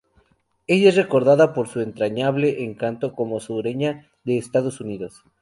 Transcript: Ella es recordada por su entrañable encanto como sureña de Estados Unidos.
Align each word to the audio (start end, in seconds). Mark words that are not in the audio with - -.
Ella 0.65 0.89
es 0.89 0.95
recordada 0.95 1.53
por 1.53 1.67
su 1.67 1.79
entrañable 1.79 2.63
encanto 2.63 3.13
como 3.13 3.39
sureña 3.39 4.09
de 4.23 4.39
Estados 4.39 4.81
Unidos. 4.81 5.21